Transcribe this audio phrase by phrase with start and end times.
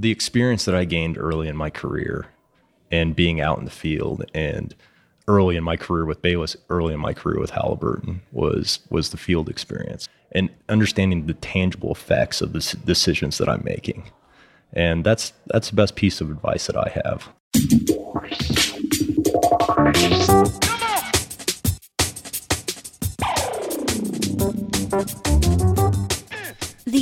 [0.00, 2.26] the experience that I gained early in my career
[2.90, 4.74] and being out in the field and
[5.28, 9.18] early in my career with Bayless, early in my career with Halliburton was was the
[9.18, 14.10] field experience and understanding the tangible effects of the decisions that I'm making.
[14.72, 17.28] And that's that's the best piece of advice that I have.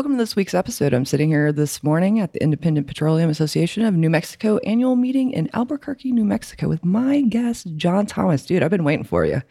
[0.00, 0.94] Welcome to this week's episode.
[0.94, 5.30] I'm sitting here this morning at the Independent Petroleum Association of New Mexico annual meeting
[5.30, 8.46] in Albuquerque, New Mexico, with my guest, John Thomas.
[8.46, 9.42] Dude, I've been waiting for you.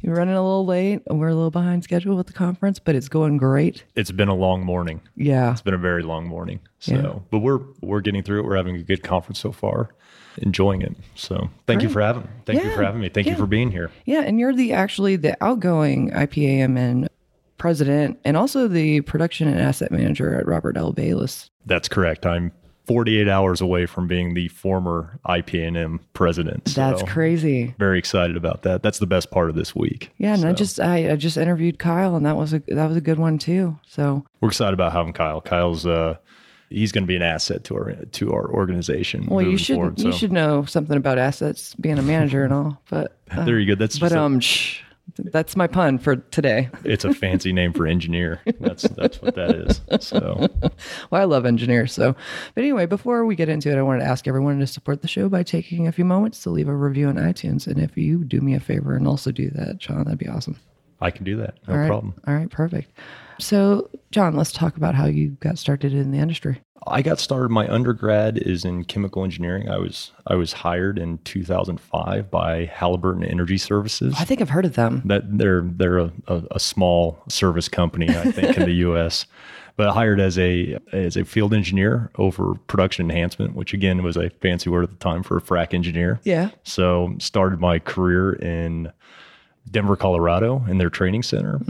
[0.00, 1.02] You're running a little late.
[1.10, 3.84] We're a little behind schedule with the conference, but it's going great.
[3.96, 5.02] It's been a long morning.
[5.14, 5.52] Yeah.
[5.52, 6.60] It's been a very long morning.
[6.78, 7.18] So, Yeah.
[7.30, 8.46] but we're we're getting through it.
[8.46, 9.90] We're having a good conference so far.
[10.38, 10.96] Enjoying it.
[11.16, 12.26] So, thank you for having.
[12.46, 13.10] Thank you for having me.
[13.10, 13.34] Thank Yeah.
[13.34, 13.90] you for being here.
[14.06, 14.22] Yeah.
[14.22, 17.08] And you're the actually the outgoing IPANM
[17.60, 20.92] president and also the production and asset manager at Robert L.
[20.92, 21.50] Bayless.
[21.66, 22.26] That's correct.
[22.26, 22.50] I'm
[22.86, 26.64] 48 hours away from being the former IPNM president.
[26.74, 27.74] That's crazy.
[27.78, 28.82] Very excited about that.
[28.82, 30.10] That's the best part of this week.
[30.16, 32.96] Yeah, and I just I, I just interviewed Kyle and that was a that was
[32.96, 33.78] a good one too.
[33.86, 35.40] So we're excited about having Kyle.
[35.40, 36.16] Kyle's uh
[36.70, 39.26] he's going to be an asset to our to our organization.
[39.26, 42.82] Well, you should forward, you should know something about assets, being a manager and all.
[42.88, 43.78] But uh, There you go.
[43.78, 44.80] That's but a- um, shh,
[45.32, 46.68] that's my pun for today.
[46.84, 48.40] it's a fancy name for engineer.
[48.60, 49.80] That's that's what that is.
[50.00, 50.48] So
[51.10, 51.92] Well, I love engineers.
[51.92, 52.14] So,
[52.54, 55.08] but anyway, before we get into it, I wanted to ask everyone to support the
[55.08, 57.66] show by taking a few moments to leave a review on iTunes.
[57.66, 60.56] And if you do me a favor and also do that, John, that'd be awesome.
[61.00, 61.54] I can do that.
[61.66, 61.86] No All right.
[61.86, 62.14] problem.
[62.26, 62.92] All right, perfect.
[63.38, 66.60] So, John, let's talk about how you got started in the industry.
[66.86, 67.50] I got started.
[67.50, 69.68] My undergrad is in chemical engineering.
[69.68, 74.14] I was I was hired in 2005 by Halliburton Energy Services.
[74.18, 75.02] I think I've heard of them.
[75.04, 79.26] that they're they're a, a, a small service company, I think, in the U.S.
[79.76, 84.30] But hired as a as a field engineer over production enhancement, which again was a
[84.40, 86.20] fancy word at the time for a frac engineer.
[86.24, 86.50] Yeah.
[86.64, 88.92] So started my career in
[89.70, 91.60] Denver, Colorado, in their training center.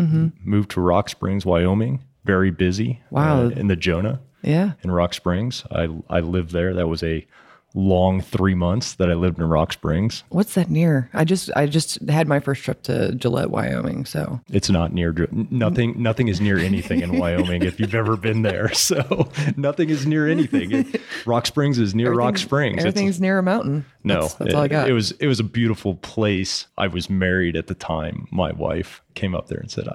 [0.44, 2.03] Moved to Rock Springs, Wyoming.
[2.25, 3.00] Very busy.
[3.10, 3.44] Wow.
[3.44, 4.73] uh, in the Jonah Yeah.
[4.83, 5.65] in Rock Springs.
[5.71, 6.75] I I lived there.
[6.75, 7.27] That was a
[7.73, 10.25] long three months that I lived in Rock Springs.
[10.31, 11.09] What's that near?
[11.15, 14.06] I just I just had my first trip to Gillette, Wyoming.
[14.06, 15.95] So It's not near nothing.
[16.03, 18.73] Nothing is near anything in Wyoming if you've ever been there.
[18.75, 20.73] So nothing is near anything.
[20.73, 22.79] It- Rock Springs is near Rock Springs.
[22.79, 23.84] It's- Everything's near a mountain.
[24.03, 24.89] no, that's, that's all I it- got.
[24.89, 26.67] It was it was a beautiful place.
[26.77, 28.27] I was married at the time.
[28.33, 29.87] My wife came up there and said,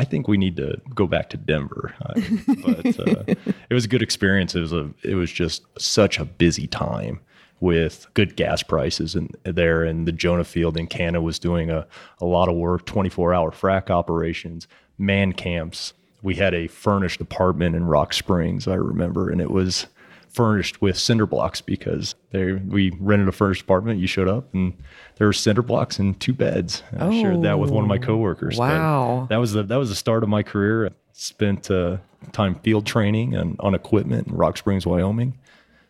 [0.00, 2.14] "I, I think we need to go back to Denver." Uh,
[2.64, 3.24] but uh,
[3.68, 4.54] it was a good experience.
[4.54, 7.20] It was a it was just such a busy time
[7.60, 11.86] with good gas prices and there and the Jonah field in Canada was doing a,
[12.18, 14.66] a lot of work 24 hour frac operations
[14.96, 19.86] man camps we had a furnished apartment in Rock Springs I remember and it was
[20.30, 24.00] furnished with cinder blocks because they we rented a furnished apartment.
[24.00, 24.74] You showed up and
[25.16, 26.82] there were cinder blocks and two beds.
[26.96, 28.56] I shared that with one of my coworkers.
[28.56, 29.26] But Wow.
[29.28, 30.86] that was the that was the start of my career.
[30.86, 31.98] I spent uh,
[32.32, 35.36] time field training and on equipment in Rock Springs, Wyoming.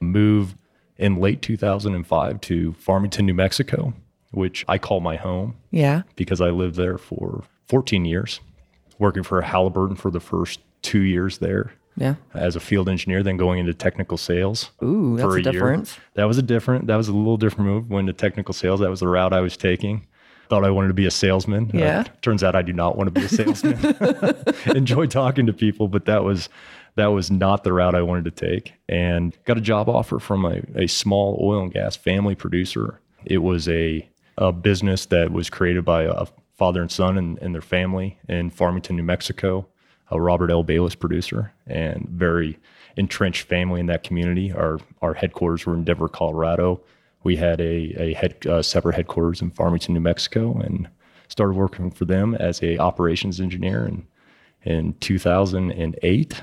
[0.00, 0.56] Moved
[0.96, 3.92] in late 2005 to Farmington, New Mexico,
[4.30, 6.02] which I call my home yeah.
[6.16, 8.40] because I lived there for 14 years,
[8.98, 12.14] working for Halliburton for the first two years there Yeah.
[12.34, 14.70] as a field engineer, then going into technical sales.
[14.82, 15.52] Ooh, that's for a a year.
[15.52, 15.98] difference.
[16.14, 16.86] That was a different.
[16.88, 17.90] That was a little different move.
[17.90, 18.80] Went to technical sales.
[18.80, 20.06] That was the route I was taking.
[20.48, 21.70] Thought I wanted to be a salesman.
[21.74, 22.04] Uh, Yeah.
[22.22, 23.78] turns out I do not want to be a salesman.
[24.76, 26.48] Enjoy talking to people, but that was
[26.96, 28.72] that was not the route I wanted to take.
[28.88, 33.00] And got a job offer from a, a small oil and gas family producer.
[33.24, 34.08] It was a
[34.38, 36.26] a business that was created by a
[36.56, 39.66] father and son and, and their family in Farmington, New Mexico.
[40.10, 40.62] A Robert L.
[40.62, 42.58] Bayless producer and very
[42.96, 44.52] entrenched family in that community.
[44.52, 46.80] Our our headquarters were in Denver, Colorado.
[47.22, 50.88] We had a a head, uh, separate headquarters in Farmington, New Mexico, and
[51.28, 54.06] started working for them as a operations engineer in
[54.62, 56.42] in 2008.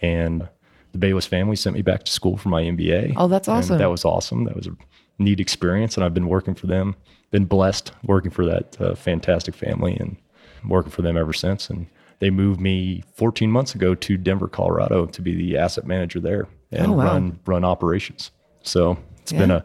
[0.00, 0.48] And
[0.92, 3.14] the Bayless family sent me back to school for my MBA.
[3.16, 3.78] Oh, that's awesome.
[3.78, 4.44] that was awesome.
[4.44, 4.76] That was a
[5.18, 6.94] neat experience, and I've been working for them.
[7.30, 10.16] Been blessed working for that uh, fantastic family, and
[10.64, 11.68] working for them ever since.
[11.68, 11.86] And
[12.20, 16.46] they moved me 14 months ago to Denver, Colorado, to be the asset manager there
[16.72, 17.04] and Oh, wow.
[17.04, 18.30] run run operations.
[18.62, 19.64] So it's been a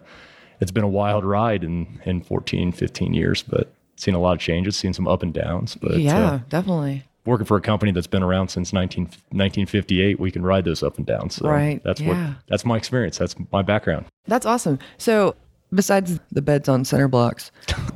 [0.59, 4.39] it's been a wild ride in in 14, 15 years, but seen a lot of
[4.39, 5.75] changes, seen some up and downs.
[5.75, 7.03] But yeah, uh, definitely.
[7.25, 10.97] working for a company that's been around since 19, 1958, we can ride those up
[10.97, 11.35] and downs.
[11.35, 12.27] So Right, That's yeah.
[12.29, 13.17] what that's my experience.
[13.17, 14.05] That's my background.
[14.27, 14.79] That's awesome.
[14.97, 15.35] So,
[15.73, 17.51] besides the beds on center blocks,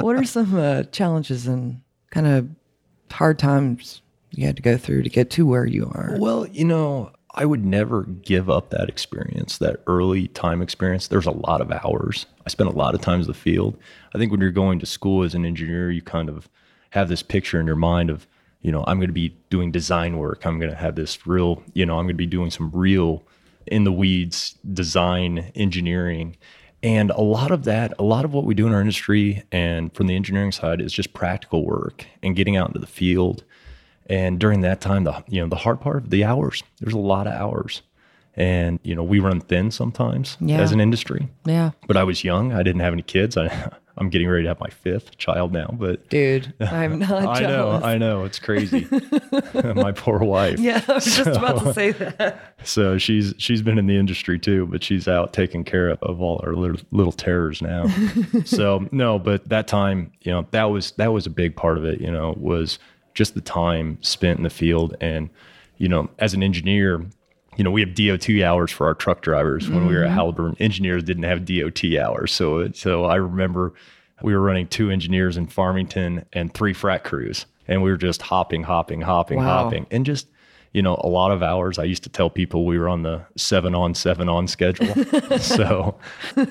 [0.00, 1.80] what are some uh, challenges and
[2.10, 2.48] kind of
[3.12, 6.16] hard times you had to go through to get to where you are?
[6.18, 11.08] Well, you know, I would never give up that experience, that early time experience.
[11.08, 12.26] There's a lot of hours.
[12.44, 13.78] I spent a lot of times in the field.
[14.14, 16.48] I think when you're going to school as an engineer, you kind of
[16.90, 18.26] have this picture in your mind of,
[18.62, 20.44] you know, I'm going to be doing design work.
[20.44, 23.22] I'm going to have this real, you know, I'm going to be doing some real
[23.66, 26.36] in the weeds design engineering.
[26.82, 29.92] And a lot of that, a lot of what we do in our industry and
[29.94, 33.44] from the engineering side is just practical work and getting out into the field.
[34.06, 36.62] And during that time, the you know the hard part, of the hours.
[36.80, 37.82] There's a lot of hours,
[38.34, 40.60] and you know we run thin sometimes Yeah.
[40.60, 41.28] as an industry.
[41.44, 41.72] Yeah.
[41.86, 42.52] But I was young.
[42.52, 43.36] I didn't have any kids.
[43.36, 45.74] I, I'm getting ready to have my fifth child now.
[45.78, 47.80] But Dude, I'm not I know.
[47.82, 48.88] I know, it's crazy.
[49.74, 50.58] my poor wife.
[50.58, 52.56] Yeah, I was just about to say that.
[52.64, 56.22] So she's she's been in the industry too, but she's out taking care of, of
[56.22, 57.86] all our little, little terrors now.
[58.46, 61.84] so no, but that time, you know, that was that was a big part of
[61.84, 62.00] it.
[62.00, 62.78] You know, was
[63.12, 65.28] just the time spent in the field, and
[65.76, 67.04] you know, as an engineer,
[67.60, 69.68] you know, we have DOT hours for our truck drivers.
[69.68, 70.14] When we were at mm-hmm.
[70.14, 72.32] Halliburton, engineers didn't have DOT hours.
[72.32, 73.74] So it- so I remember
[74.22, 78.22] we were running two engineers in Farmington and three frac crews, and we were just
[78.22, 79.64] hopping, hopping, hopping, Wow.
[79.64, 80.28] hopping, and just
[80.72, 81.78] you know a lot of hours.
[81.78, 84.94] I used to tell people we were on the seven on seven on schedule.
[85.38, 85.98] so,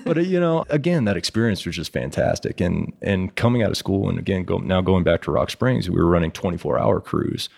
[0.06, 2.61] but you know, again, that experience was just fantastic.
[2.61, 5.89] And and coming out of school, and again, go, now going back to Rock Springs,
[5.89, 7.50] we were running twenty four hour crews,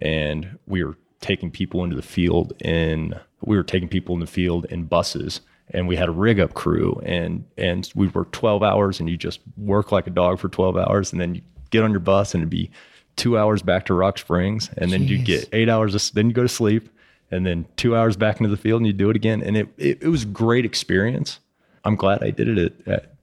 [0.00, 4.26] and we were taking people into the field in we were taking people in the
[4.26, 5.40] field in buses
[5.72, 9.16] and we had a rig up crew and and we worked 12 hours and you
[9.16, 12.34] just work like a dog for 12 hours and then you get on your bus
[12.34, 12.70] and it'd be
[13.16, 16.32] two hours back to rock springs and then you get eight hours of, then you
[16.32, 16.88] go to sleep
[17.30, 19.68] and then two hours back into the field and you do it again and it,
[19.76, 21.38] it, it was a great experience.
[21.84, 23.14] I'm glad i did it at, at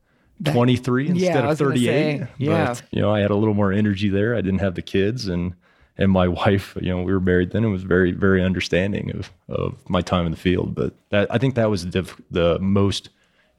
[0.46, 2.68] 23 instead Yeah, of 38 say, yeah.
[2.68, 4.36] but you know i had a little more energy there.
[4.36, 5.54] I didn't have the kids and
[5.98, 9.32] and my wife, you know, we were married then and was very, very understanding of,
[9.50, 10.76] of my time in the field.
[10.76, 13.10] But that, I think that was the, diff- the most,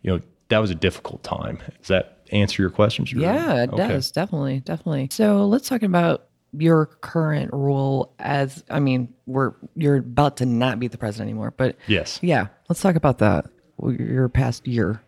[0.03, 1.59] you know, that was a difficult time.
[1.79, 3.13] Does that answer your questions?
[3.13, 3.89] Yeah, it Okay.
[3.89, 4.11] does.
[4.11, 4.61] Definitely.
[4.61, 5.09] Definitely.
[5.11, 10.81] So let's talk about your current role as I mean, we're you're about to not
[10.81, 12.19] be the president anymore, but Yes.
[12.23, 13.45] yeah, let's talk about that.
[13.83, 15.03] Your past year.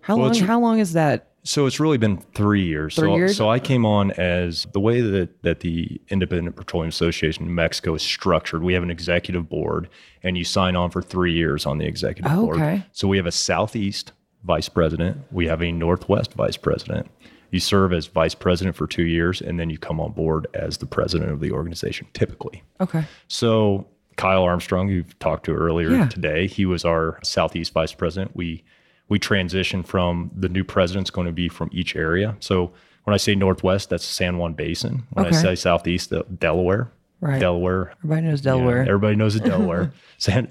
[0.00, 1.27] How Well, long how long is that?
[1.48, 2.94] So it's really been three years.
[2.94, 3.36] Three so, years?
[3.38, 7.94] so I came on as the way that, that the Independent Petroleum Association in Mexico
[7.94, 8.62] is structured.
[8.62, 9.88] We have an executive board,
[10.22, 12.56] and you sign on for three years on the executive Oh, board.
[12.56, 12.84] okay.
[12.92, 14.12] So we have a Southeast
[14.44, 17.10] vice president, we have a Northwest vice president.
[17.50, 20.76] You serve as vice president for two years, and then you come on board as
[20.76, 22.62] the president of the organization, typically.
[22.78, 23.04] Okay.
[23.26, 23.86] So
[24.16, 26.08] Kyle Armstrong, you've talked to earlier Yeah.
[26.08, 28.36] today, he was our Southeast Vice President.
[28.36, 28.64] We
[29.08, 32.36] we transition from the new president's going to be from each area.
[32.40, 32.72] So
[33.04, 35.04] when I say Northwest, that's San Juan Basin.
[35.10, 36.90] When I say Southeast, the Delaware,
[37.20, 37.40] Right.
[37.40, 37.92] Delaware.
[38.04, 38.82] Everybody knows Delaware.
[38.82, 39.92] everybody knows the Delaware.
[40.18, 40.48] San,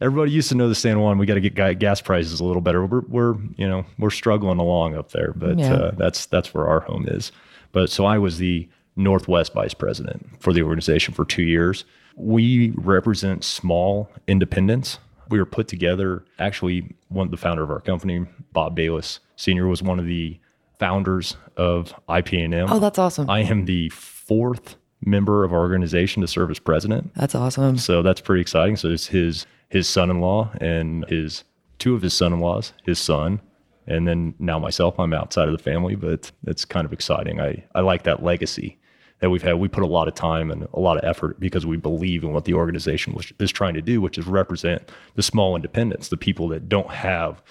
[0.00, 1.16] everybody used to know the San Juan.
[1.16, 2.84] We got to get gas prices a little better.
[2.84, 5.74] We're, we're you know we're struggling along up there, but Yeah.
[5.74, 7.30] uh, that's that's where our home is.
[7.70, 11.84] But so I was the Northwest Vice President for the organization for two years.
[12.16, 14.98] We represent small independents.
[15.30, 16.24] We were put together.
[16.38, 20.38] Actually, one the founder of our company, Bob Bayless Senior, was one of the
[20.78, 22.68] founders of IPNM.
[22.70, 23.28] Oh, that's awesome.
[23.28, 27.12] I am the fourth member of our organization to serve as president.
[27.14, 27.78] That's awesome.
[27.78, 28.76] So that's pretty exciting.
[28.76, 31.44] So it's his his son-in-law and his
[31.78, 33.40] two of his son-in-laws, his son,
[33.86, 34.98] and then now myself.
[34.98, 37.40] I'm outside of the family, but it's kind of exciting.
[37.40, 38.78] I I like that legacy
[39.20, 39.54] that we've had.
[39.54, 42.32] We put a lot of time and a lot of effort because we believe in
[42.32, 46.16] what the organization was, is trying to do, which is represent the small independents, the
[46.16, 47.42] people that don't have.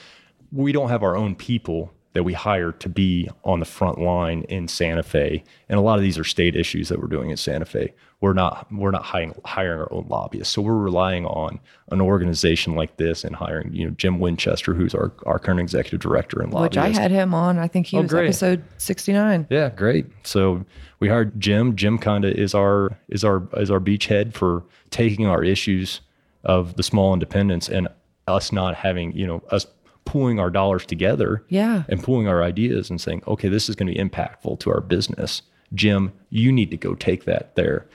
[0.51, 4.41] We don't have our own people that we hire to be on the front line
[4.43, 7.37] in Santa Fe, and a lot of these are state issues that we're doing in
[7.37, 7.93] Santa Fe.
[8.19, 11.59] We're not we're not hiring hiring our own lobbyists, so we're relying on
[11.91, 15.99] an organization like this and hiring you know Jim Winchester, who's our our current executive
[15.99, 16.77] director and Which.
[16.77, 17.59] I had him on.
[17.59, 18.25] I think he Oh, was great.
[18.25, 19.45] episode 69.
[19.51, 20.07] Yeah, great.
[20.23, 20.65] So
[20.99, 21.75] we hired Jim.
[21.75, 26.01] Jim kind of is our is our is our beachhead for taking our issues
[26.43, 27.87] of the small independents and
[28.27, 29.67] us not having you know us
[30.05, 31.83] pooling our dollars together Yeah.
[31.89, 34.79] and pooling our ideas and saying okay this is going to be impactful to our
[34.79, 35.41] business
[35.73, 37.85] jim you need to go take that there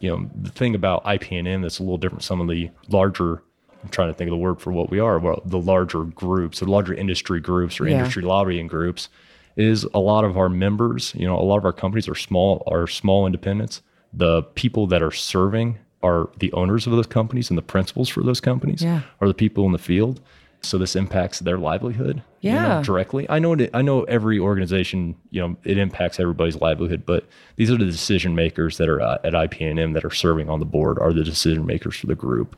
[0.00, 3.42] you know the thing about ipnm that's a little different some of the larger
[3.82, 6.60] I'm trying to think of the word for what we are, well, the larger groups,
[6.60, 7.96] the larger industry groups or Yeah.
[7.96, 9.08] industry lobbying groups,
[9.56, 11.14] is a lot of our members.
[11.16, 13.80] You know, a lot of our companies are small, are small independents.
[14.12, 18.22] The people that are serving are the owners of those companies and the principals for
[18.22, 19.00] those companies Yeah.
[19.22, 20.20] are the people in the field.
[20.62, 22.82] So this impacts their livelihood you know, Yeah.
[22.82, 23.26] directly.
[23.30, 27.26] I know it, I know every organization, you know, it impacts everybody's livelihood, but
[27.56, 30.66] these are the decision makers that are uh, at IPNM that are serving on the
[30.66, 32.56] board are the decision makers for the group.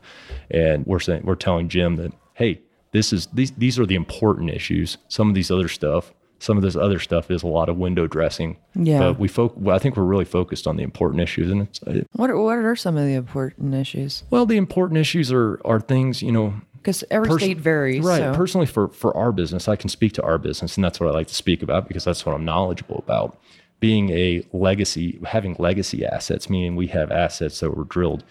[0.51, 2.59] And we're saying we're telling Jim that hey,
[2.91, 4.97] this is these these are the important issues.
[5.07, 8.05] Some of these other stuff, some of this other stuff is a lot of window
[8.07, 8.57] dressing.
[8.75, 8.99] Yeah.
[8.99, 12.01] But we well, I think we're really focused on the important issues and it's uh,
[12.13, 14.23] What are, what are some of the important issues?
[14.29, 16.53] well, the important issues are are things, you know,
[16.83, 18.03] Because every Pers- state varies.
[18.03, 18.19] Right.
[18.19, 21.07] so- Personally, for for our business, I can speak to our business, and that's what
[21.09, 23.39] I like to speak about because that's what I'm knowledgeable about.
[23.79, 28.23] Being a legacy, having legacy assets, meaning we have assets that were drilled,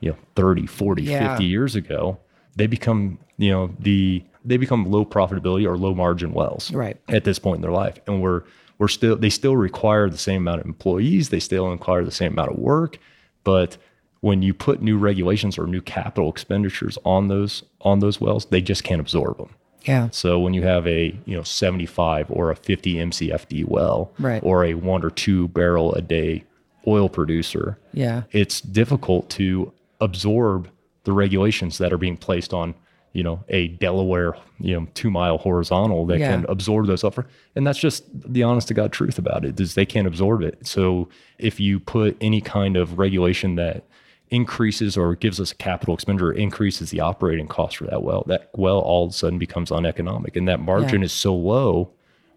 [0.00, 1.30] you know, 30, 40, Yeah.
[1.30, 2.18] 50 years ago,
[2.56, 6.96] they become, you know, the they become low profitability or low margin wells Right.
[7.08, 7.98] at this point in their life.
[8.06, 8.42] And we're
[8.78, 12.32] we're still they still require the same amount of employees, they still require the same
[12.32, 12.98] amount of work,
[13.44, 13.76] but
[14.20, 18.60] when you put new regulations or new capital expenditures on those on those wells, they
[18.60, 19.48] just can't absorb them.
[19.86, 20.08] yeah.
[20.12, 24.42] So when you have a you know 75 or a 50 MCFD well, Right.
[24.44, 26.44] or a one or two barrel a day
[26.86, 28.22] oil producer, Yeah.
[28.32, 30.68] it's difficult to absorb
[31.04, 32.74] the regulations that are being placed on
[33.12, 36.30] you know a Delaware you know two mile horizontal that Yeah.
[36.30, 39.74] can absorb those upper and that's just the honest to God truth about it is
[39.74, 40.58] they can't absorb it.
[40.66, 41.08] So
[41.38, 43.84] if you put any kind of regulation that
[44.30, 48.48] increases or gives us a capital expenditure increases the operating cost for that well that
[48.54, 51.06] well all of a sudden becomes uneconomic and that margin Yeah.
[51.06, 51.90] is so low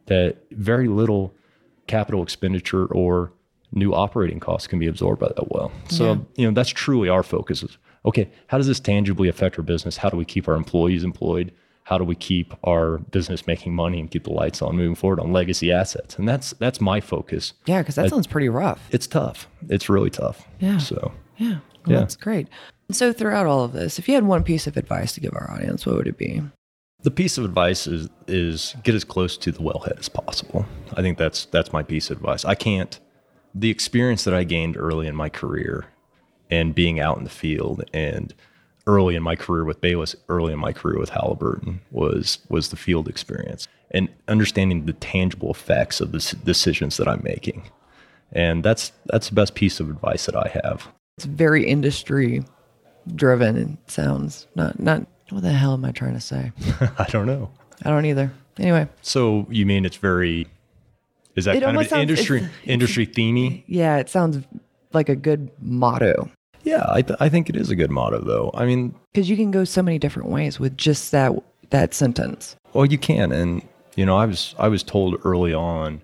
[0.07, 1.33] that very little
[1.88, 3.31] capital expenditure or
[3.71, 5.71] new operating costs can be absorbed by that well.
[5.89, 6.17] So, Yeah.
[6.35, 9.97] you know, that's truly our focus is okay, how does this tangibly affect our business?
[9.97, 11.51] How do we keep our employees employed?
[11.83, 15.19] How do we keep our business making money and keep the lights on moving forward
[15.19, 16.17] on legacy assets?
[16.17, 17.53] And that's that's my focus.
[17.65, 17.79] Yeah.
[17.81, 18.88] Because that sounds pretty rough.
[18.91, 19.47] It's tough.
[19.69, 20.47] It's really tough.
[20.59, 20.77] Yeah.
[20.79, 21.57] So, Yeah.
[21.86, 22.00] Well, Yeah.
[22.00, 22.48] That's great.
[22.92, 25.50] So, throughout all of this, if you had one piece of advice to give our
[25.52, 26.42] audience, what would it be?
[27.04, 30.66] the piece of advice is is get as close to the wellhead as possible.
[30.94, 32.46] I think that's that's my piece of advice.
[32.46, 33.00] I can't
[33.54, 35.86] the experience that I gained early in my career
[36.50, 38.34] and being out in the field and
[38.88, 42.78] early in my career with Bayless, early in my career with Halliburton was was the
[42.78, 47.70] field experience and understanding the tangible effects of the decisions that I'm making.
[48.32, 50.88] And that's that's the best piece of advice that I have.
[51.17, 52.43] It's very industry
[53.15, 53.58] driven.
[53.58, 56.51] It sounds not, not, what the hell am I trying to say?
[56.98, 57.51] I don't know.
[57.84, 58.32] I don't either.
[58.58, 58.88] Anyway.
[59.01, 60.48] So you mean it's very
[61.36, 63.63] is that It kind of sounds- industry it's- industry themey?
[63.67, 63.98] Yeah.
[63.98, 64.39] It sounds
[64.93, 66.29] like a good motto
[66.63, 68.51] Yeah, I, th- I think it is a good motto, though.
[68.53, 71.32] I mean, because you can go so many different ways with just that,
[71.72, 72.55] that sentence.
[72.74, 73.63] well, you can, and
[73.96, 76.01] you know, I was I was told early on,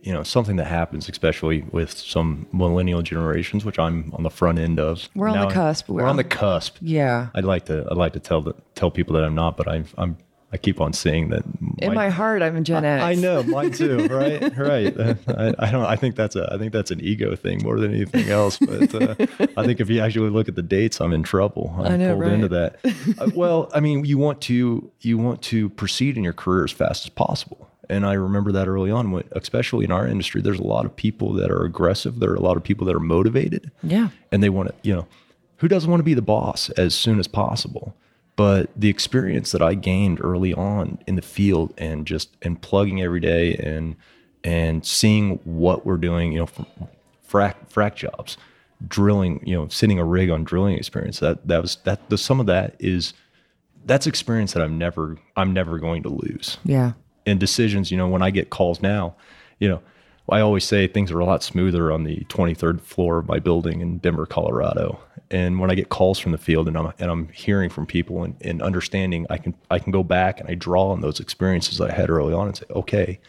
[0.00, 4.58] you know, something that happens, especially with some millennial generations, which I'm on the front
[4.58, 5.08] end of.
[5.14, 5.88] We're on the cusp.
[5.88, 6.76] We're on the cusp.
[6.80, 7.28] Yeah.
[7.34, 9.86] I'd like to I'd like to tell the, tell people that I'm not, but I'm
[9.96, 10.16] I'm
[10.50, 11.42] I keep on seeing that.
[11.78, 13.04] In my heart, I'm a Gen X.
[13.04, 14.06] I know, mine too.
[14.06, 14.98] Right, right.
[15.28, 15.84] I, I don't.
[15.84, 16.50] I think that's a.
[16.50, 18.56] I think that's an ego thing more than anything else.
[18.58, 19.14] But uh,
[19.58, 21.74] I think if you actually look at the dates, I'm in trouble.
[21.78, 22.82] I'm I know, pulled into right?
[22.82, 23.18] that.
[23.18, 26.72] Uh, well, I mean, you want to you want to proceed in your career as
[26.72, 27.67] fast as possible.
[27.90, 30.94] And I remember that early on, when, especially in our industry, there's a lot of
[30.94, 32.18] people that are aggressive.
[32.20, 34.08] There are a lot of people that are motivated Yeah.
[34.30, 35.06] and they want to, you know,
[35.58, 37.94] who doesn't want to be the boss as soon as possible?
[38.36, 43.02] But the experience that I gained early on in the field and just and plugging
[43.02, 43.96] every day and
[44.44, 46.66] and seeing what we're doing, you know, from
[47.28, 48.36] frac frac jobs,
[48.86, 51.18] drilling, you know, sitting a rig on drilling experience.
[51.18, 53.12] That that was that the some of that is
[53.84, 56.92] that's experience that I'm never I'm never going to lose Yeah.
[57.28, 59.14] And decisions, you know, when I get calls now,
[59.58, 59.80] you know,
[60.30, 63.80] I always say things are a lot smoother on the 23rd floor of my building
[63.80, 65.00] in Denver, Colorado.
[65.30, 68.24] And when I get calls from the field and I'm and I'm hearing from people
[68.24, 71.80] and, and understanding, I can I can go back and I draw on those experiences
[71.80, 73.20] I had early on and say, okay,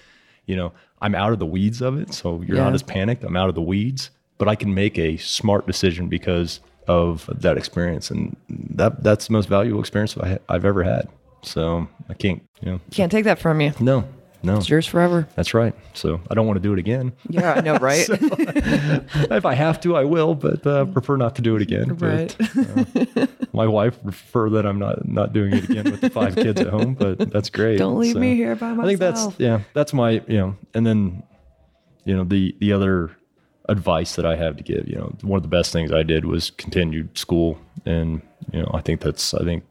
[0.46, 2.64] you know, I'm out of the weeds of it, so you're Yeah.
[2.66, 3.24] not as panicked.
[3.24, 7.58] I'm out of the weeds, but I can make a smart decision because of that
[7.58, 11.08] experience, and that that's the most valuable experience I, I've ever had.
[11.42, 13.72] So I can't, you know, Can't take that from you.
[13.80, 14.04] no,
[14.44, 14.58] no.
[14.58, 15.28] It's yours forever.
[15.36, 15.74] That's right.
[15.94, 17.12] So I don't want to do it again.
[17.30, 18.08] Yeah, I know, right?
[18.10, 21.96] if I have to, I will, but uh, prefer not to do it again.
[21.98, 22.36] Right.
[22.38, 26.36] But, uh, my wife prefer that I'm not not doing it again with the five
[26.36, 27.78] kids at home, but that's great.
[27.78, 28.84] Don't leave So me here by myself.
[28.84, 31.24] I think that's yeah, that's my you know, and then
[32.06, 33.12] you know the the other
[33.68, 36.26] advice that I have to give, you know, one of the best things I did
[36.26, 38.22] was continued school, and
[38.54, 39.64] you know, I think that's I think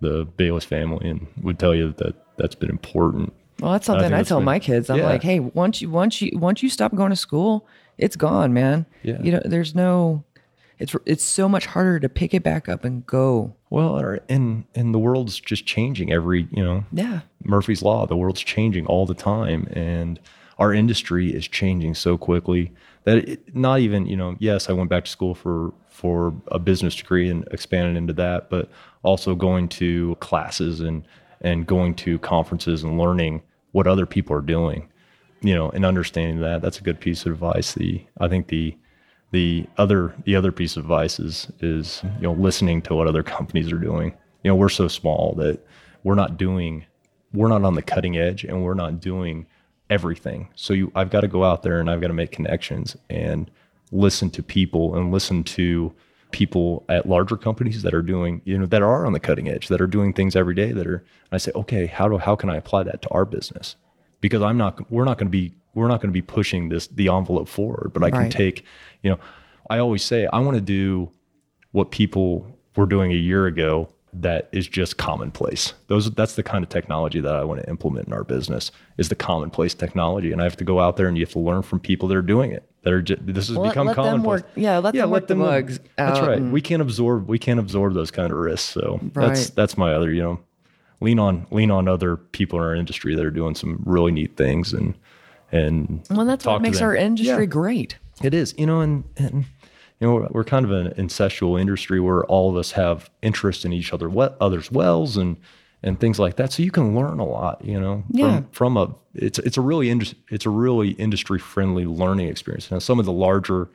[0.00, 3.32] the Bayless family and would tell you that that's been important.
[3.60, 4.88] Well, that's something think I, tell been- my kids.
[4.90, 5.04] I'm Yeah.
[5.04, 7.66] like, hey, once you once you once you stop going to school,
[7.98, 8.86] it's gone, man.
[9.02, 9.20] Yeah.
[9.22, 10.24] You know, there's no.
[10.78, 13.54] It's it's so much harder to pick it back up and go.
[13.68, 17.20] Well, and and the world's just changing every you know Yeah.
[17.44, 18.06] Murphy's law.
[18.06, 20.18] The world's changing all the time, and
[20.58, 22.72] our industry is changing so quickly
[23.04, 24.36] that it, not even you know.
[24.38, 28.50] Yes, I went back to school for for a business degree and expanded into that,
[28.50, 28.70] but
[29.02, 31.06] also going to classes and
[31.40, 33.42] and going to conferences and learning
[33.72, 34.88] what other people are doing,
[35.40, 36.60] you know, and understanding that.
[36.62, 37.74] That's a good piece of advice.
[37.74, 38.76] The I think the
[39.32, 43.22] the other the other piece of advice is is you know listening to what other
[43.22, 44.14] companies are doing.
[44.42, 45.60] You know, we're so small that
[46.02, 46.84] we're not doing
[47.32, 49.46] we're not on the cutting edge and we're not doing
[49.90, 50.48] everything.
[50.54, 53.50] So you I've got to go out there and I've got to make connections and
[53.92, 55.92] listen to people and listen to
[56.30, 59.66] people at larger companies that are doing, you know, that are on the cutting edge,
[59.66, 62.48] that are doing things every day that are I say, okay, how do how can
[62.48, 63.76] I apply that to our business?
[64.20, 66.86] Because I'm not we're not going to be we're not going to be pushing this
[66.88, 68.30] the envelope forward, but I can Right.
[68.30, 68.64] take,
[69.02, 69.18] you know,
[69.68, 71.10] I always say I want to do
[71.72, 75.72] what people were doing a year ago that is just commonplace.
[75.86, 79.08] Those that's the kind of technology that I want to implement in our business is
[79.08, 81.62] the commonplace technology, and I have to go out there and you have to learn
[81.62, 82.64] from people that are doing it.
[82.82, 84.42] That are just, this has Well, let- become let them commonplace.
[84.42, 86.38] work- yeah, let them work the bugs That's right.
[86.38, 88.68] and- We can't absorb we can't absorb those kind of risks.
[88.70, 89.16] So that's
[89.48, 89.52] Right.
[89.54, 90.40] that's my other you know
[91.00, 94.36] lean on lean on other people in our industry that are doing some really neat
[94.36, 94.94] things and
[95.52, 97.46] and Well, that's what makes our industry Yeah.
[97.46, 97.96] great.
[98.22, 99.44] It is, you know, and, and
[100.00, 103.72] you know, we're, kind of an incestual industry where all of us have interest in
[103.72, 105.36] each other, what others' wells and
[105.82, 106.52] and things like that.
[106.52, 108.42] So you can learn a lot, you know, Yeah.
[108.52, 112.70] from, from a it's it's a really indus- it's a really industry friendly learning experience.
[112.70, 113.68] Now, some of the larger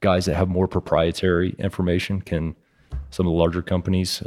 [0.00, 2.56] guys that have more proprietary information can,
[3.10, 4.22] some of the larger companies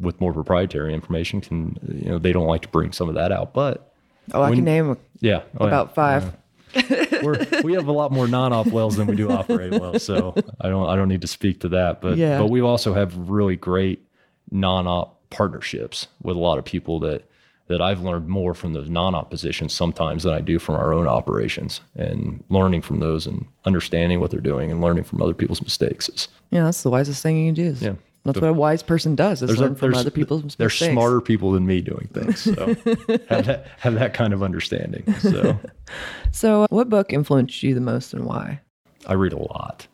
[0.00, 3.30] with more proprietary information can, you know, they don't like to bring some of that
[3.32, 3.88] out, but
[4.32, 6.36] Oh, I When- can name yeah, oh, yeah about five.
[7.22, 10.68] we're, we have a lot more non-op wells than we do operate wells, so I
[10.68, 12.00] don't I don't need to speak to that.
[12.00, 12.38] But Yeah.
[12.38, 14.04] but we also have really great
[14.50, 17.24] non-op partnerships with a lot of people that
[17.68, 21.06] that I've learned more from those non-op positions sometimes than I do from our own
[21.06, 25.62] operations, and learning from those and understanding what they're doing and learning from other people's
[25.62, 27.64] mistakes is Yeah, that's the wisest thing you can do.
[27.70, 27.94] Is, Yeah.
[28.24, 30.92] That's what a wise person does is a- learn from other people's they're mistakes.
[30.92, 32.66] smarter people than me doing things, so
[33.28, 35.12] have that have that kind of understanding.
[35.20, 35.58] So.
[36.30, 38.60] So, what book influenced you the most and why?
[39.06, 39.86] I read a lot.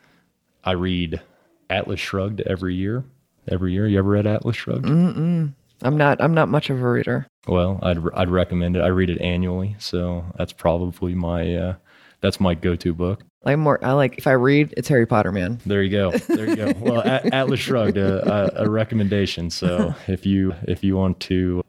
[0.63, 1.21] I read
[1.69, 3.03] Atlas Shrugged every year.
[3.49, 4.87] Every year, you ever read Atlas Shrugged?
[4.87, 6.23] I'm not.
[6.23, 7.27] I'm not much of a reader.
[7.49, 8.81] Well, I'd I'd recommend it.
[8.81, 11.75] I read it annually, so that's probably my uh,
[12.21, 13.25] that's my go-to book.
[13.45, 13.83] I'm more.
[13.85, 15.61] I like if I read, it's Harry Potter, man.
[15.65, 16.11] There you go.
[16.11, 16.73] There you go.
[16.81, 19.49] Well, A- Atlas Shrugged, uh, a, a recommendation.
[19.51, 21.63] So if you if you want to,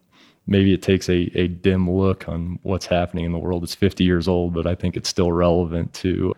[0.46, 3.62] maybe it takes a, a dim look on what's happening in the world.
[3.62, 6.34] It's 50 years old, but I think it's still relevant to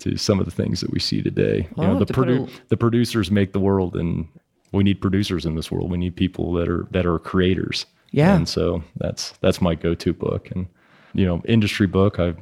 [0.00, 1.66] to some of the things that we see today.
[1.76, 4.28] You I'll know, the produ- a- the producers make the world, and
[4.72, 5.90] we need producers in this world.
[5.90, 7.86] We need people that are that are creators.
[8.10, 8.36] Yeah.
[8.36, 10.66] And so that's that's my go-to book, and
[11.14, 12.20] you know, industry book.
[12.20, 12.34] I,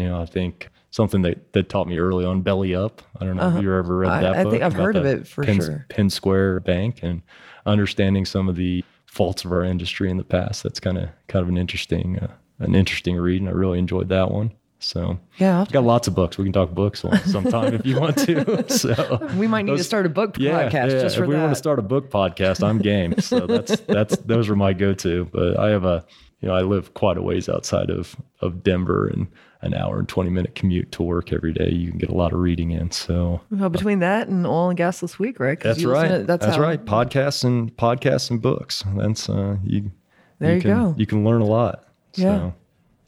[0.00, 3.02] you know, I think something that that taught me early on, Belly Up.
[3.20, 4.16] I don't know if you ever read Uh-huh.
[4.18, 5.86] I- that I think I've heard of it for Penn, sure.
[5.88, 7.22] Penn Square Bank and
[7.66, 10.62] understanding some of the faults of our industry in the past.
[10.62, 14.08] That's kind of kind of an interesting uh, an interesting read, and I really enjoyed
[14.08, 14.52] that one.
[14.82, 16.38] So Yeah, I've got lots of books.
[16.38, 18.64] We can talk books sometime if you want to.
[18.70, 21.00] So We might need to start a book yeah, podcast yeah.
[21.02, 21.40] just for if we that.
[21.42, 23.14] want to start a book podcast, I'm game.
[23.20, 25.28] So that's that's those are my go-to.
[25.32, 26.04] But I have a
[26.40, 29.26] you know I live quite a ways outside of of Denver and
[29.62, 31.68] an hour and 20 minute commute to work every day.
[31.70, 32.90] You can get a lot of reading in.
[32.92, 35.60] So well, between that and oil and gas this week, right?
[35.60, 36.08] that's right.
[36.08, 36.82] to- that's how- right.
[36.82, 38.82] Podcasts and podcasts and books.
[38.96, 39.90] That's uh you.
[40.38, 40.94] There you can, go.
[40.96, 41.84] You can learn a lot.
[42.14, 42.36] Yeah.
[42.38, 42.54] So,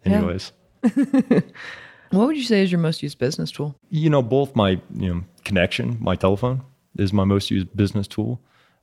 [0.05, 0.13] Yeah.
[0.19, 0.53] anyways.
[2.11, 3.75] What would you say is your most used business tool?
[3.89, 6.63] you know, both my you know connection, my telephone
[6.99, 8.39] is my most used business tool.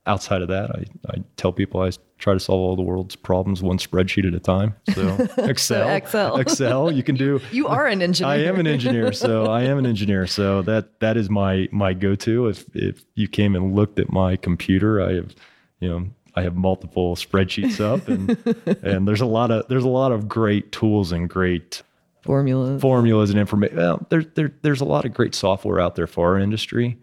[0.06, 3.62] Outside of that, I, I tell people I try to solve all the world's problems
[3.62, 4.74] one spreadsheet at a time.
[4.94, 6.36] So Excel, Excel.
[6.40, 7.40] Excel, you can do.
[7.52, 8.32] You are an engineer.
[8.32, 10.26] I am an engineer, so I am an engineer.
[10.26, 12.48] So that that is my my go to.
[12.48, 15.34] If if you came and looked at my computer, I have,
[15.80, 18.30] you know, I have multiple spreadsheets up, and
[18.84, 21.82] and there's a lot of there's a lot of great tools and great
[22.22, 22.80] Formulas.
[22.80, 23.76] formulas and information.
[23.76, 26.98] Well, there, there, there's a lot of great software out there for our industry,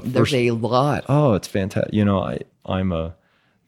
[0.00, 1.04] but There's a lot.
[1.08, 1.92] oh, it's fantastic.
[1.94, 3.14] You know, I, I'm a,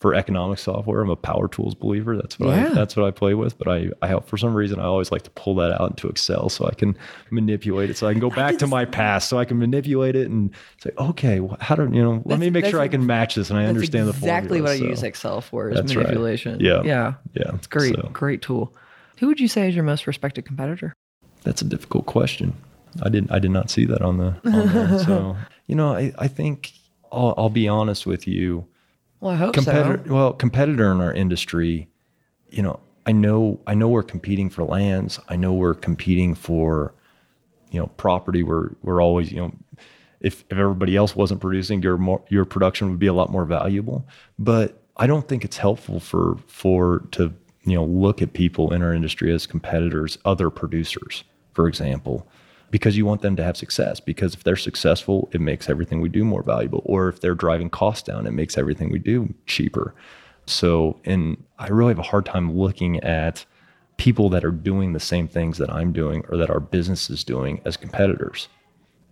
[0.01, 1.01] for economic software.
[1.01, 2.17] I'm a Power Tools believer.
[2.17, 2.67] That's what Yeah.
[2.67, 3.57] I that's what I play with.
[3.57, 6.49] But I, I for some reason I always like to pull that out into Excel
[6.49, 6.97] so I can
[7.31, 7.97] manipulate it.
[7.97, 10.51] So I can go back to my past, so I can manipulate it and
[10.83, 12.21] say, okay, wh- how do you know?
[12.25, 14.71] Let me make sure I can match this and I understand exactly the exactly what
[14.71, 16.03] I use Excel for is That's right.
[16.03, 16.59] manipulation.
[16.61, 16.83] Yeah.
[16.83, 17.15] Yeah.
[17.35, 17.95] Yeah, It's great.
[17.95, 18.75] so- Great tool.
[19.19, 20.93] Who would you say is your most respected competitor?
[21.45, 22.55] That's a difficult question.
[23.05, 23.31] I didn't.
[23.31, 24.35] I did not see that on the.
[24.45, 24.99] On there.
[25.07, 25.37] So
[25.73, 26.75] you know, I, I think
[27.11, 28.67] I'll, I'll be honest with you.
[29.21, 30.03] Well, I hope Competitor.
[30.07, 30.15] so.
[30.15, 31.89] Well, competitor in our industry.
[32.51, 33.59] You know, I know.
[33.67, 35.19] I know we're competing for lands.
[35.31, 36.93] I know we're competing for,
[37.71, 38.43] you know, property.
[38.43, 39.55] We're we're always you know,
[40.21, 43.47] if if everybody else wasn't producing, your more your production would be a lot more
[43.47, 44.07] valuable.
[44.39, 47.33] But I don't think it's helpful for for to
[47.63, 52.29] you know look at people in our industry as competitors, other producers, for example,
[52.73, 54.01] because you want them to have success.
[54.01, 56.83] Because if they're successful, it makes everything we do more valuable.
[56.85, 59.95] Or if they're driving costs down, it makes everything we do cheaper.
[60.47, 63.45] So, and I really have a hard time looking at
[63.99, 67.23] people that are doing the same things that I'm doing or that our business is
[67.23, 68.49] doing as competitors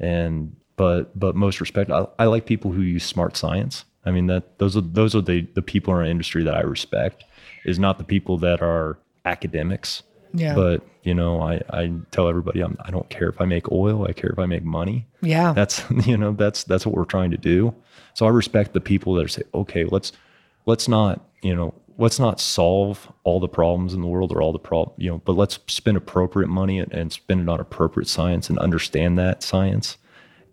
[0.01, 4.27] and but but most respect I, I like people who use smart science i mean
[4.27, 7.25] that those are those are the the people in our industry that i respect
[7.64, 10.55] is not the people that are academics Yeah.
[10.55, 14.07] but you know i i tell everybody I'm, i don't care if i make oil
[14.09, 15.53] i care if i make money Yeah.
[15.53, 17.75] that's you know that's that's what we're trying to do
[18.14, 20.12] so i respect the people that say okay let's
[20.66, 24.53] let's not you know let's not solve all the problems in the world or all
[24.53, 28.07] the problem you know but let's spend appropriate money and, and spend it on appropriate
[28.09, 29.97] science and understand that science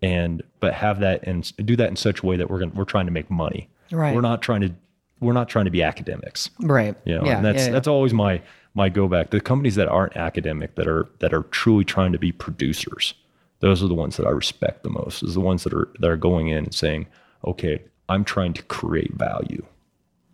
[0.02, 2.84] and but have that and do that in such a way that we're going we're
[2.84, 4.14] trying to make money Right.
[4.14, 4.72] we're not trying to
[5.20, 6.94] we're not trying to be academics right.
[7.04, 7.36] you know, yeah.
[7.38, 7.72] and that's yeah, yeah.
[7.72, 8.40] that's always my
[8.74, 9.30] my go back.
[9.30, 13.14] The companies that aren't academic that are that are truly trying to be producers,
[13.60, 15.22] those are the ones that I respect the most.
[15.22, 17.06] Is the ones that are that are going in and saying,
[17.44, 19.64] okay, I'm trying to create value.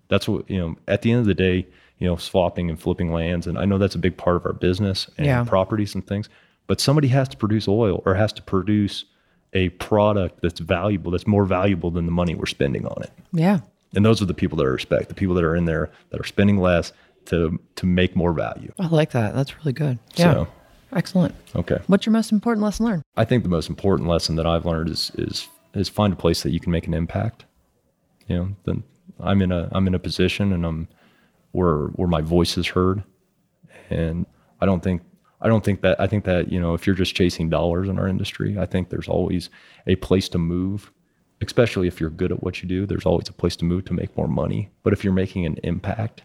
[0.08, 0.76] That's what you know.
[0.88, 1.66] At the end of the day,
[1.98, 4.52] you know, swapping and flipping lands, and I know that's a big part of our
[4.52, 5.44] business and Yeah.
[5.44, 6.28] properties and things.
[6.66, 9.04] But somebody has to produce oil or has to produce
[9.52, 13.10] a product that's valuable, that's more valuable than the money we're spending on it.
[13.32, 13.60] yeah.
[13.96, 16.18] And those are the people that I respect, the people that are in there that
[16.20, 16.92] are spending less
[17.26, 18.72] to to make more value.
[18.78, 19.34] I like that.
[19.34, 19.98] That's really good.
[20.14, 20.32] Yeah.
[20.32, 20.48] So,
[20.92, 21.34] Excellent.
[21.56, 21.78] okay.
[21.88, 23.02] What's your most important lesson learned?
[23.16, 26.42] I think the most important lesson that I've learned is is is find a place
[26.42, 27.44] that you can make an impact.
[28.28, 28.84] You know, then
[29.20, 30.88] I'm in a I'm in a position and I'm
[31.52, 33.02] where where my voice is heard.
[33.90, 34.26] And
[34.60, 35.02] I don't think
[35.40, 37.98] I don't think that I think that, you know, if you're just chasing dollars in
[37.98, 39.50] our industry, I think there's always
[39.86, 40.90] a place to move,
[41.42, 43.92] especially if you're good at what you do, there's always a place to move to
[43.92, 44.70] make more money.
[44.82, 46.22] But if you're making an impact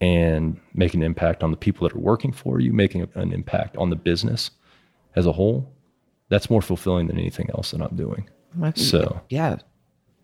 [0.00, 3.76] and making an impact on the people that are working for you, making an impact
[3.76, 4.50] on the business
[5.16, 5.70] as a whole,
[6.28, 8.28] that's more fulfilling than anything else that I'm doing.
[8.76, 9.56] So yeah.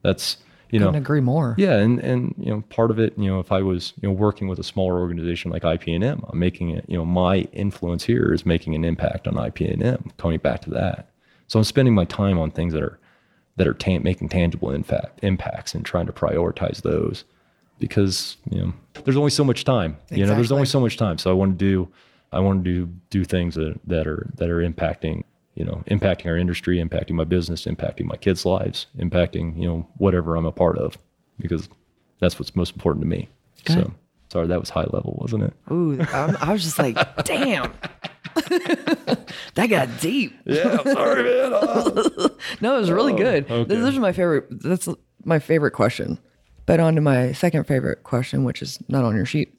[0.02, 0.36] that's
[0.70, 1.56] you Couldn't know agree more.
[1.58, 4.14] yeah, and and you know part of it, you know, if I was you know
[4.14, 8.32] working with a smaller organization like IPNM, I'm making it, you know, my influence here
[8.32, 10.16] is making an impact on IPNM.
[10.16, 11.10] Coming back to that,
[11.48, 13.00] so I'm spending my time on things that are
[13.56, 17.24] that are making tangible impact impacts and trying to prioritize those
[17.80, 18.72] because you know
[19.04, 19.96] there's only so much time.
[20.10, 21.18] You know, there's only so much time.
[21.18, 21.88] So I want to do
[22.32, 26.26] I want to do do things that that are that are impacting you know impacting
[26.26, 30.52] our industry, impacting my business, impacting my kids' lives, impacting you know whatever I'm a
[30.52, 30.96] part of
[31.40, 31.68] because
[32.20, 33.28] that's what's most important to me.
[33.64, 33.74] Good.
[33.74, 33.94] So
[34.30, 35.54] sorry that was high level, wasn't it?
[35.72, 37.72] Ooh, I'm, I was just like, damn.
[38.34, 40.32] that got deep.
[40.44, 41.50] Yeah, sorry, man.
[42.60, 43.46] No, it was really oh, good.
[43.48, 43.74] Oh, okay.
[43.74, 44.46] This, this is my favorite.
[44.50, 44.88] That's
[45.24, 46.18] my favorite question.
[46.70, 49.52] But on to my second favorite question, which is not on your sheet.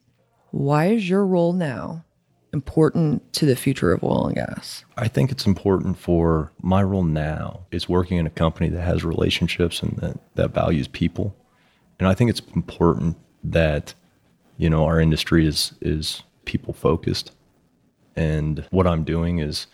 [0.51, 2.05] Why is your role now
[2.53, 4.85] important to the future of oil and gas?
[4.95, 9.03] I think it's important for my role now is working in a company that has
[9.03, 11.35] relationships and that, that values people.
[11.99, 13.93] And I think it's important that,
[14.55, 17.33] you know, our industry is is people focused.
[18.15, 19.67] And what I'm doing is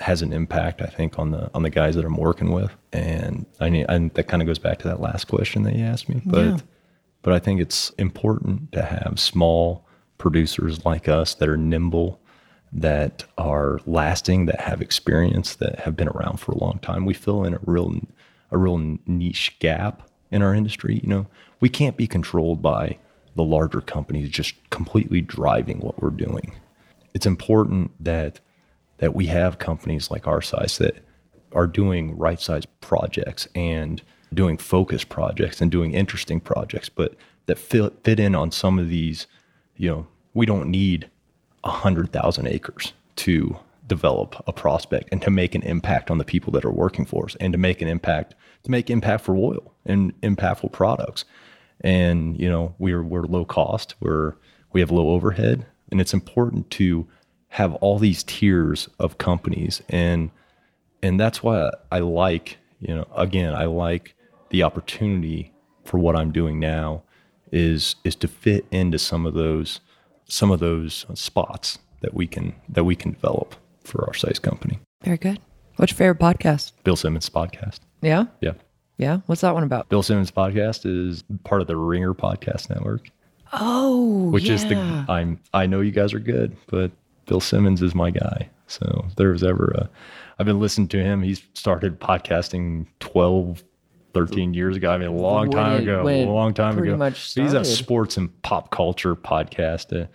[0.00, 2.74] has an impact, I think, on the on the guys that I'm working with.
[2.92, 5.84] And I need and that kind of goes back to that last question that you
[5.84, 6.22] asked me.
[6.24, 6.56] But Yeah.
[7.22, 9.86] but I think it's important to have small
[10.18, 12.20] producers like us that are nimble,
[12.72, 17.04] that are lasting, that have experience, that have been around for a long time.
[17.04, 17.94] We fill in a real
[18.50, 21.00] a real niche gap in our industry.
[21.02, 21.26] You know,
[21.60, 22.98] we can't be controlled by
[23.36, 26.52] the larger companies just completely driving what we're doing.
[27.14, 28.40] It's important that
[29.00, 30.96] that we have companies like our size that
[31.52, 37.58] are doing right size projects and doing focus projects and doing interesting projects, but that
[37.58, 39.26] fit, fit in on some of these,
[39.76, 41.10] you know, we don't need
[41.64, 46.24] a hundred thousand acres to develop a prospect and to make an impact on the
[46.24, 49.34] people that are working for us and to make an impact to make impact for
[49.34, 51.24] oil and impactful products.
[51.80, 54.34] and you know we're we're low cost, we're
[54.72, 57.08] we have low overhead, and it's important to
[57.50, 60.30] have all these tiers of companies and
[61.02, 64.14] and that's why I like you know again I like
[64.50, 65.52] the opportunity
[65.84, 67.02] for what I'm doing now
[67.52, 69.80] is is to fit into some of those
[70.28, 74.78] some of those spots that we can that we can develop for our size company.
[75.04, 75.40] Very good.
[75.76, 76.72] What's your favorite podcast?
[76.84, 77.80] Bill Simmons podcast.
[78.02, 78.26] Yeah.
[78.40, 78.52] Yeah.
[78.98, 79.20] Yeah.
[79.26, 79.88] What's that one about?
[79.88, 83.08] Bill Simmons podcast is part of the Ringer podcast network,
[83.52, 84.54] Oh, which yeah.
[84.54, 84.76] is the
[85.08, 86.92] I'm I know you guys are good, but
[87.30, 88.50] Bill Simmons is my guy.
[88.66, 89.88] So if there was ever a
[90.40, 91.22] I've been listening to him.
[91.22, 93.62] He's started podcasting 12
[94.14, 94.90] 13 years ago.
[94.90, 96.02] I mean, a long When time it- ago.
[96.08, 97.10] A long time ago.
[97.10, 99.92] He's a sports and pop culture podcast.
[99.96, 100.08] Uh,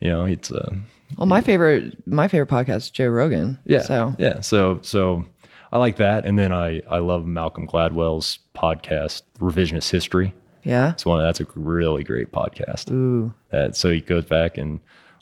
[0.00, 0.74] you know, it's uh,
[1.16, 3.58] Well, my favorite, my favorite podcast is Joe Rogan.
[3.64, 3.80] Yeah.
[3.82, 4.40] So yeah.
[4.40, 5.24] So so
[5.72, 10.34] I like that, and then I I love Malcolm Gladwell's podcast, Revisionist History.
[10.64, 10.90] yeah.
[10.92, 12.90] It's one that's a really great podcast.
[12.92, 13.32] Ooh.
[13.52, 14.80] Uh, so he goes back and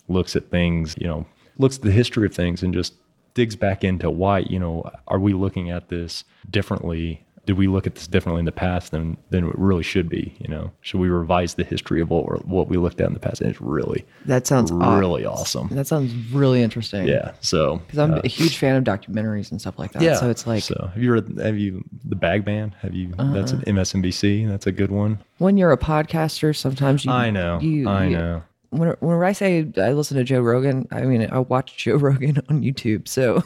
[0.09, 1.27] looks at things, you know,
[1.59, 2.95] looks at the history of things and just
[3.35, 7.23] digs back into why, you know, are we looking at this differently?
[7.45, 10.35] Did we look at this differently in the past than than it really should be?
[10.41, 13.21] You know, should we revise the history of what what we looked at in the
[13.21, 13.41] past?
[13.41, 15.69] And it's really That sounds really awesome.
[15.71, 17.07] That sounds really interesting.
[17.07, 17.35] Yeah.
[17.41, 20.03] So Because I'm uh, a huge fan of documentaries and stuff like that.
[20.03, 20.15] Yeah.
[20.17, 20.87] So it's like Uh-huh.
[20.87, 24.67] so have you read have you the bag man have you that's an msnbc that's
[24.67, 27.13] a good one when you're a podcaster, sometimes you.
[27.13, 30.87] i know You, i you- know When, whenever I say I listen to Joe Rogan,
[30.91, 33.09] I mean I watch Joe Rogan on YouTube.
[33.09, 33.43] So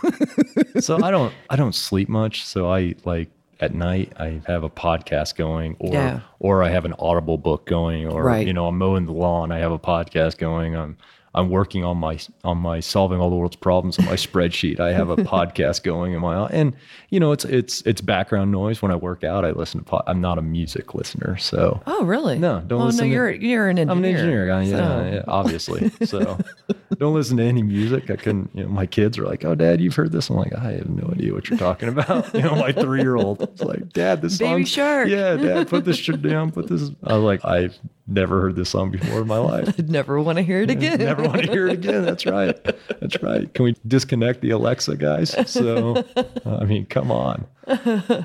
[0.81, 3.29] so i don't i don't sleep much so i like
[3.61, 6.21] at night i have a podcast going or Yeah.
[6.39, 8.47] or i have an audible book going or Right.
[8.47, 10.97] you know i'm mowing the lawn i have a podcast going i'm
[11.35, 14.93] i'm working on my on my solving all the world's problems on my spreadsheet i
[14.93, 16.75] have a podcast going in my and
[17.11, 20.03] you know it's it's it's background noise when i work out i listen to pod,
[20.07, 22.39] i'm not a music listener so oh really?
[22.39, 23.93] No, don't Oh listen no, to- you're you're an engineer.
[23.93, 24.63] I'm an engineer guy.
[24.63, 25.91] Yeah, So- yeah, obviously.
[26.05, 26.39] So
[26.99, 28.11] don't listen to any music.
[28.11, 28.51] I couldn't.
[28.55, 30.89] You know, my kids are like, "Oh, Dad, you've heard this?" I'm like, "I have
[30.89, 34.23] no idea what you're talking about." You know, my three year old is like, "Dad,
[34.23, 35.09] this song." Baby song." Shark.
[35.09, 36.51] Yeah, Dad, put this shit down.
[36.53, 36.91] Put this.
[37.05, 37.79] I was like, I've
[38.11, 39.69] never heard this song before in my life.
[39.79, 40.99] I'd never want to hear it again.
[40.99, 42.05] Never want to hear it again.
[42.05, 42.63] That's right.
[43.01, 43.53] That's right.
[43.55, 45.35] Can we disconnect the Alexa guys?
[45.51, 46.25] So, uh,
[46.61, 47.47] I mean, come on.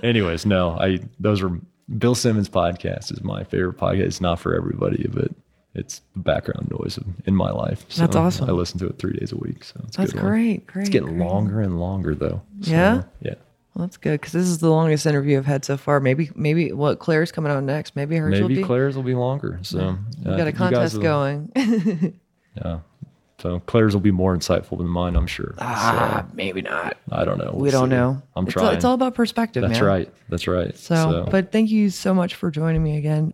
[0.03, 1.51] Anyways, no, I those are
[1.97, 4.01] Bill Simmons podcast is my favorite podcast.
[4.01, 5.31] It's not for everybody, but
[5.75, 7.85] it's the background noise of- in my life.
[7.89, 8.49] So That's awesome.
[8.49, 9.63] I listen to it three days a week.
[9.63, 10.65] So it's That's great.
[10.67, 10.83] Great.
[10.83, 11.19] It's getting great.
[11.27, 12.41] longer and longer though.
[12.61, 13.03] So, Yeah?
[13.21, 13.35] Yeah.
[13.75, 15.99] Well, that's good because this is the longest interview I've had so far.
[15.99, 17.95] Maybe, maybe what Claire's coming out next.
[17.95, 18.63] Maybe hers will Maybe be.
[18.63, 19.59] Claire's will be longer.
[19.63, 22.19] So we uh, got a contest will- going.
[22.63, 22.79] Yeah.
[23.39, 25.55] So Claire's will be more insightful than mine, I'm sure.
[25.59, 26.95] ah, maybe not.
[27.11, 27.51] I don't know.
[27.53, 27.95] we We'll don't see.
[27.95, 28.21] know.
[28.33, 28.67] I'm it's trying.
[28.67, 29.83] All, it's all about perspective, That's man.
[29.89, 30.13] right.
[30.29, 30.73] That's right.
[30.77, 33.33] So, but thank you so much for joining me again.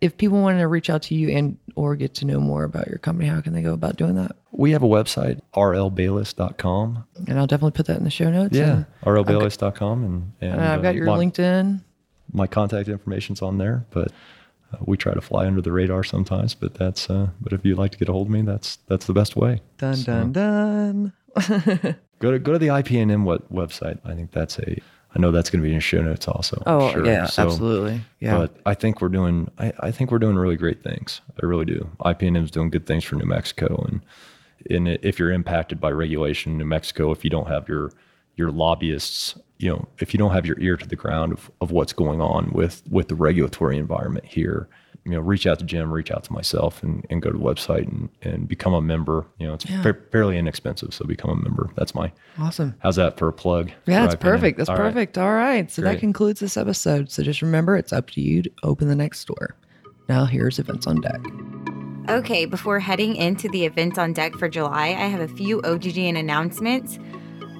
[0.00, 2.86] If people wanted to reach out to you and or get to know more about
[2.86, 4.36] your company, how can they go about doing that?
[4.58, 7.04] we have a website, rlbayless.com.
[7.28, 8.56] And I'll definitely put that in the show notes.
[8.56, 10.04] Yeah, and, rlbayless.com.
[10.04, 11.80] And, and and I've got uh, your my, LinkedIn.
[12.32, 14.08] My contact information's on there, but
[14.72, 16.54] uh, we try to fly under the radar sometimes.
[16.54, 19.06] But that's, uh, but if you'd like to get a hold of me, that's that's
[19.06, 19.60] the best way.
[19.78, 21.12] Dun So, dun dun.
[22.20, 24.00] Go to go to the IPNM web, website.
[24.04, 24.80] I think that's a.
[25.14, 26.62] I know that's going to be in show notes also.
[26.66, 27.04] Oh sure.
[27.06, 28.02] yeah, So- absolutely.
[28.20, 28.36] Yeah.
[28.38, 29.50] But I think we're doing.
[29.58, 31.20] I, I think we're doing really great things.
[31.42, 31.88] I really do.
[32.04, 34.02] IPNM is doing good things for New Mexico, and
[34.88, 37.90] it, if you're impacted by regulation in New Mexico, if you don't have your
[38.36, 41.70] your lobbyists, you know, if you don't have your ear to the ground of, of
[41.70, 44.68] what's going on with with the regulatory environment here,
[45.04, 47.42] you know, reach out to Jim, reach out to myself, and, and go to the
[47.42, 49.26] website and, and become a member.
[49.38, 49.82] You know, it's Yeah.
[49.82, 51.70] fa- fairly inexpensive, so become a member.
[51.76, 52.12] That's my.
[52.38, 52.74] awesome.
[52.80, 53.70] How's that for a plug?
[53.86, 54.58] Yeah, that's perfect.
[54.58, 54.82] That's All right.
[54.92, 55.16] perfect.
[55.18, 55.70] All right.
[55.70, 57.10] So that concludes this episode.
[57.10, 59.56] So just remember, it's up to you to open the next door.
[60.08, 61.20] Now here's events on deck.
[62.08, 66.18] Okay, before heading into the event on deck for July, I have a few OGGN
[66.18, 66.98] announcements.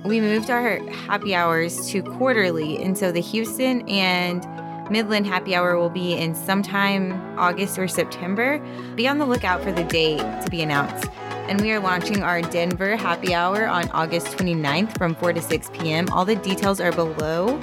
[0.04, 4.46] We moved our happy hours to quarterly, and so the Houston and
[4.90, 8.58] Midland happy hour will be in sometime August or September.
[8.94, 11.10] Be on the lookout for the date to be announced.
[11.48, 15.70] And we are launching our Denver happy hour on August 29th from 4 to 6
[15.74, 16.08] p.m.
[16.10, 17.58] All the details are below.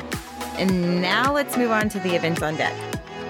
[0.58, 2.74] And now let's move on to the events on deck.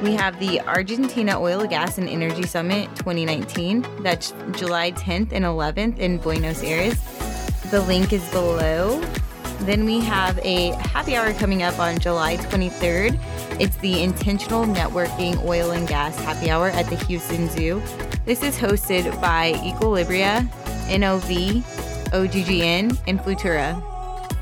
[0.01, 3.85] We have the Argentina Oil, Gas, and Energy Summit 2019.
[4.01, 7.14] That's July 10th and 11th in Buenos Aires.
[7.71, 9.01] The link is below.
[9.61, 13.19] Then we have a happy hour coming up on July 23rd.
[13.59, 17.81] It's the Intentional Networking Oil and Gas Happy Hour at the Houston Zoo.
[18.25, 20.43] This is hosted by Equilibria,
[20.97, 21.63] NOV,
[22.11, 23.81] OGGN, and Flutura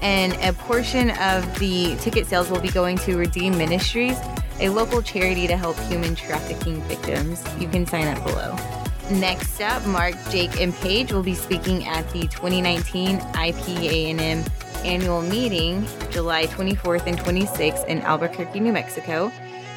[0.03, 4.17] and a portion of the ticket sales will be going to Redeem Ministries.
[4.59, 7.43] a local charity to help human trafficking victims.
[7.59, 8.82] You can sign up below.
[9.11, 14.49] Next up, Mark, Jake, and Paige will be speaking at the 2019 IPANM
[14.85, 19.31] annual meeting, July 24th and 26th in Albuquerque, New Mexico.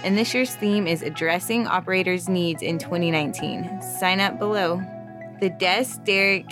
[0.04, 3.82] And this year's theme is Addressing Operators' Needs in 2019.
[3.82, 4.80] Sign up below.
[5.40, 6.46] The Desk, Derrick,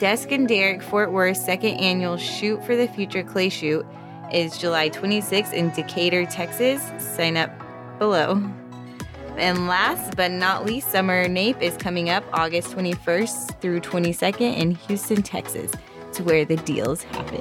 [0.00, 3.86] Desk and Derrick Fort Worth second annual Shoot for the Future Clay Shoot
[4.32, 6.82] is July 26th in Decatur, Texas.
[6.98, 7.50] Sign up
[7.98, 8.42] below.
[9.36, 14.70] And last but not least, Summer NAPE is coming up August 21st through 22nd in
[14.72, 15.72] Houston, Texas.
[16.08, 17.38] It's where the deals happen.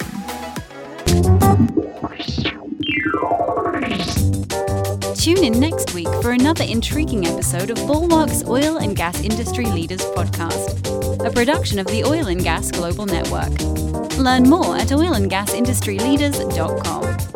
[5.15, 10.01] Tune in next week for another intriguing episode of Bulwark's Oil and Gas Industry Leaders
[10.01, 13.49] Podcast, a production of the Oil and Gas Global Network.
[14.19, 17.34] Learn more at oilandgasindustryleaders.com.